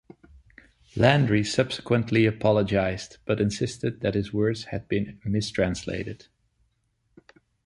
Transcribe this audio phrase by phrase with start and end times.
[0.95, 6.25] Landry subsequently apologized but insisted that his words had been mistranslated.